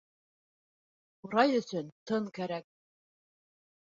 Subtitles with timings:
[1.25, 2.67] Ҡурай өсөн тын кәрәк